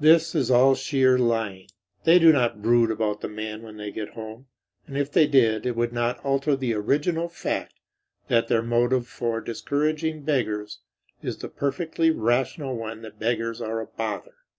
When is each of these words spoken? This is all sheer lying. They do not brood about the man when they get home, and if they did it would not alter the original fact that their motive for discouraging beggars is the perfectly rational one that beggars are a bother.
This 0.00 0.34
is 0.34 0.50
all 0.50 0.74
sheer 0.74 1.18
lying. 1.18 1.68
They 2.04 2.18
do 2.18 2.32
not 2.32 2.62
brood 2.62 2.90
about 2.90 3.20
the 3.20 3.28
man 3.28 3.60
when 3.60 3.76
they 3.76 3.90
get 3.92 4.14
home, 4.14 4.46
and 4.86 4.96
if 4.96 5.12
they 5.12 5.26
did 5.26 5.66
it 5.66 5.76
would 5.76 5.92
not 5.92 6.18
alter 6.24 6.56
the 6.56 6.72
original 6.72 7.28
fact 7.28 7.74
that 8.28 8.48
their 8.48 8.62
motive 8.62 9.06
for 9.06 9.38
discouraging 9.42 10.22
beggars 10.22 10.78
is 11.22 11.36
the 11.36 11.50
perfectly 11.50 12.10
rational 12.10 12.74
one 12.74 13.02
that 13.02 13.18
beggars 13.20 13.60
are 13.60 13.78
a 13.80 13.86
bother. 13.86 14.36